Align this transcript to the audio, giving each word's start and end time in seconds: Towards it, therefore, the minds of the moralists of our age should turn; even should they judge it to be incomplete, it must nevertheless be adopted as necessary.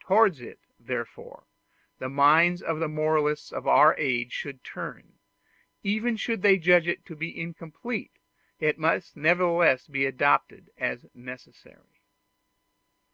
Towards 0.00 0.42
it, 0.42 0.60
therefore, 0.78 1.44
the 1.96 2.10
minds 2.10 2.60
of 2.60 2.78
the 2.78 2.90
moralists 2.90 3.50
of 3.50 3.66
our 3.66 3.94
age 3.96 4.30
should 4.30 4.62
turn; 4.62 5.14
even 5.82 6.18
should 6.18 6.42
they 6.42 6.58
judge 6.58 6.86
it 6.86 7.06
to 7.06 7.16
be 7.16 7.40
incomplete, 7.40 8.12
it 8.60 8.78
must 8.78 9.16
nevertheless 9.16 9.86
be 9.88 10.04
adopted 10.04 10.68
as 10.76 11.06
necessary. 11.14 12.02